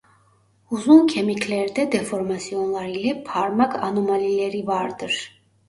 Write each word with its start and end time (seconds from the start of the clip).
Uzun 0.71 1.07
kemiklerde 1.07 1.91
deformasyonlar 1.91 2.85
ile 2.87 3.23
parmak 3.23 3.75
anomalileri 3.83 4.67
vardır. 4.67 5.41